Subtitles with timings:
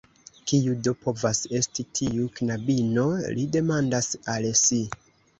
[0.51, 3.03] Kiu do povas esti tiu knabino?
[3.35, 4.81] li demandas al si.